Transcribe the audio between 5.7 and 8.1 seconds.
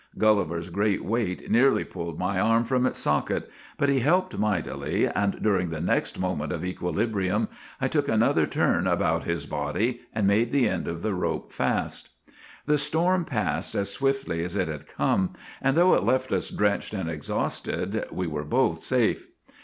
next moment of equilibrium I took